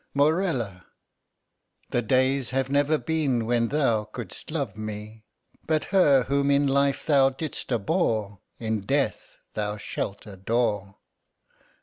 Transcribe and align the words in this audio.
"Morella!" 0.15 0.87
"The 1.91 2.01
days 2.01 2.49
have 2.49 2.71
never 2.71 2.97
been 2.97 3.45
when 3.45 3.67
thou 3.67 4.03
couldst 4.05 4.49
love 4.49 4.75
me—but 4.75 5.83
her 5.93 6.23
whom 6.23 6.49
in 6.49 6.65
life 6.65 7.05
thou 7.05 7.29
didst 7.29 7.71
abhor, 7.71 8.39
in 8.57 8.79
death 8.79 9.37
thou 9.53 9.77
shalt 9.77 10.25
adore." 10.25 10.95